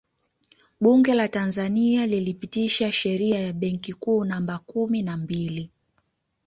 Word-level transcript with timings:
Bunge 0.79 1.13
la 1.13 1.27
Tanzania 1.29 2.05
lilipitisha 2.05 2.91
Sheria 2.91 3.39
ya 3.39 3.53
Benki 3.53 3.93
Kuu 3.93 4.25
Namba 4.25 4.59
kumi 4.59 5.01
na 5.01 5.17
mbili 5.17 5.71